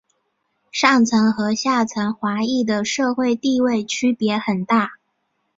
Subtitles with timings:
[0.71, 4.93] 上层和下层华裔的社会地位区别很大。